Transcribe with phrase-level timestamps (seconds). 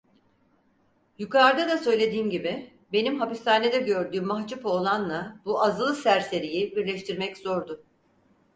[1.19, 7.83] Yukarda da söylediğim gibi, benim hapishanede gördüğüm mahçup oğlanla bu azılı serseriyi birleştirmek zordu.